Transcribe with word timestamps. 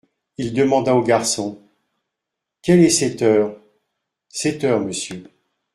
Il 0.39 0.53
demanda 0.55 0.95
au 0.95 1.03
garçon: 1.03 1.59
Quelle 2.63 2.79
est 2.79 2.89
cette 2.89 3.21
heure? 3.21 3.55
Sept 4.29 4.63
heures, 4.63 4.81
monsieur. 4.81 5.25